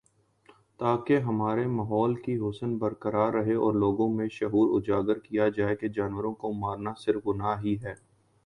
[0.79, 5.87] تاکہ ہمارے ماحول کی حسن برقرار رہے اور لوگوں میں شعور اجاگر کیا جائے کہ
[5.89, 7.95] جانوروں کو مار نا صرف گناہ ہی نہیں